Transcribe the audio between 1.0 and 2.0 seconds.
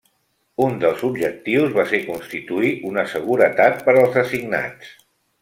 objectius va ser